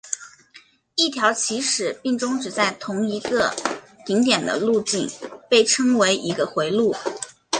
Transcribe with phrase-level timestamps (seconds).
[0.95, 3.53] 一条起始并终止在同一个
[4.03, 5.07] 顶点的路径
[5.47, 6.95] 被称为一个回路。